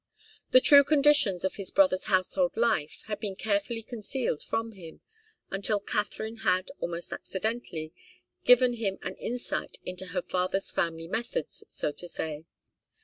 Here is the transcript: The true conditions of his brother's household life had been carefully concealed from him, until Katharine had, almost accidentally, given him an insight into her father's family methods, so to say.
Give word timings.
The 0.49 0.61
true 0.61 0.83
conditions 0.83 1.43
of 1.43 1.57
his 1.57 1.69
brother's 1.69 2.05
household 2.05 2.57
life 2.57 3.03
had 3.05 3.19
been 3.19 3.35
carefully 3.35 3.83
concealed 3.83 4.41
from 4.41 4.71
him, 4.71 5.01
until 5.51 5.79
Katharine 5.79 6.37
had, 6.37 6.71
almost 6.79 7.13
accidentally, 7.13 7.93
given 8.43 8.73
him 8.77 8.97
an 9.03 9.13
insight 9.17 9.77
into 9.85 10.07
her 10.07 10.23
father's 10.23 10.71
family 10.71 11.07
methods, 11.07 11.65
so 11.69 11.91
to 11.91 12.07
say. 12.07 12.45